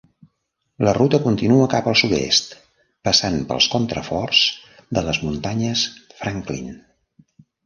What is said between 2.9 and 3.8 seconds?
passant pels